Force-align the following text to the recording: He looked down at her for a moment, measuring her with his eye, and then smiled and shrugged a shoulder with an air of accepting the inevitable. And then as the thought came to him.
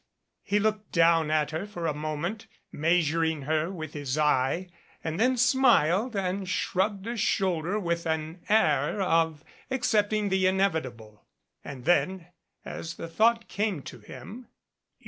He 0.41 0.57
looked 0.59 0.91
down 0.93 1.29
at 1.29 1.51
her 1.51 1.67
for 1.67 1.85
a 1.85 1.93
moment, 1.93 2.47
measuring 2.71 3.43
her 3.43 3.69
with 3.69 3.93
his 3.93 4.17
eye, 4.17 4.69
and 5.03 5.19
then 5.19 5.37
smiled 5.37 6.15
and 6.15 6.49
shrugged 6.49 7.05
a 7.05 7.15
shoulder 7.15 7.79
with 7.79 8.07
an 8.07 8.41
air 8.49 8.99
of 8.99 9.43
accepting 9.69 10.29
the 10.29 10.47
inevitable. 10.47 11.27
And 11.63 11.85
then 11.85 12.25
as 12.65 12.95
the 12.95 13.07
thought 13.07 13.47
came 13.47 13.83
to 13.83 13.99
him. 13.99 14.47